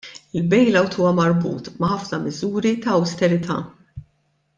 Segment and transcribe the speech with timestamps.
[0.37, 3.59] Il-bailout huwa marbut ma' ħafna miżuri ta' awsterità.